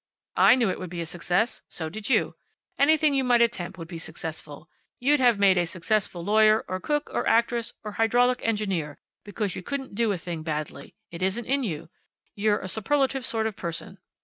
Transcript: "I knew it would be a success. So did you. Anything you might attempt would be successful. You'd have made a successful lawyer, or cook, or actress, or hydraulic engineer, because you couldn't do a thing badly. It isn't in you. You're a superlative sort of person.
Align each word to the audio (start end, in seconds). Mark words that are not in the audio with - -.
"I 0.37 0.55
knew 0.55 0.71
it 0.71 0.79
would 0.79 0.89
be 0.89 1.01
a 1.01 1.05
success. 1.05 1.61
So 1.67 1.87
did 1.87 2.09
you. 2.09 2.33
Anything 2.79 3.13
you 3.13 3.23
might 3.23 3.43
attempt 3.43 3.77
would 3.77 3.87
be 3.87 3.99
successful. 3.99 4.67
You'd 4.99 5.19
have 5.19 5.37
made 5.37 5.59
a 5.59 5.67
successful 5.67 6.23
lawyer, 6.23 6.65
or 6.67 6.79
cook, 6.79 7.11
or 7.13 7.27
actress, 7.27 7.73
or 7.83 7.91
hydraulic 7.91 8.39
engineer, 8.41 8.97
because 9.23 9.55
you 9.55 9.61
couldn't 9.61 9.93
do 9.93 10.11
a 10.11 10.17
thing 10.17 10.41
badly. 10.41 10.95
It 11.11 11.21
isn't 11.21 11.45
in 11.45 11.61
you. 11.61 11.91
You're 12.33 12.61
a 12.61 12.67
superlative 12.67 13.27
sort 13.27 13.45
of 13.45 13.55
person. 13.55 13.99